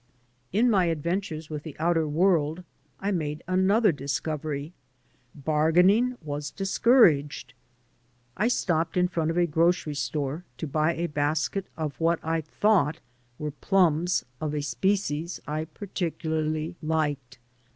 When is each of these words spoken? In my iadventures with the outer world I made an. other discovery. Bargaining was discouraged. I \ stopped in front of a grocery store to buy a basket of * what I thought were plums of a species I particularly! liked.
In 0.51 0.67
my 0.67 0.87
iadventures 0.87 1.51
with 1.51 1.61
the 1.61 1.75
outer 1.77 2.07
world 2.07 2.63
I 2.99 3.11
made 3.11 3.43
an. 3.47 3.69
other 3.69 3.91
discovery. 3.91 4.73
Bargaining 5.35 6.17
was 6.23 6.49
discouraged. 6.49 7.53
I 8.35 8.47
\ 8.47 8.47
stopped 8.47 8.97
in 8.97 9.07
front 9.07 9.29
of 9.29 9.37
a 9.37 9.45
grocery 9.45 9.93
store 9.93 10.43
to 10.57 10.65
buy 10.65 10.95
a 10.95 11.05
basket 11.05 11.67
of 11.77 11.99
* 11.99 11.99
what 11.99 12.19
I 12.23 12.41
thought 12.41 12.99
were 13.37 13.51
plums 13.51 14.25
of 14.41 14.55
a 14.55 14.61
species 14.63 15.39
I 15.47 15.65
particularly! 15.65 16.73
liked. 16.81 17.37